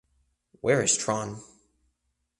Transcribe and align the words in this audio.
Where 0.61 0.81
is 0.81 0.97
Tron? 0.97 1.43